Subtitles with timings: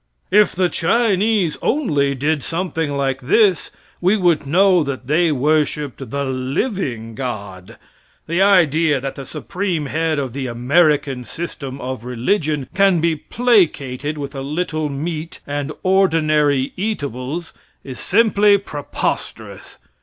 [0.31, 3.69] If the Chinese only did something like this,
[4.01, 7.77] we would know that they worshiped the "living" God.
[8.25, 14.17] The idea that the supreme head of the "American system of religion" can be placated
[14.17, 19.77] with a little meat and "ordinary eatables," is simply preposterous.